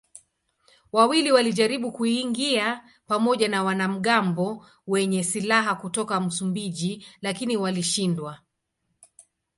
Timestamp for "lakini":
7.21-7.57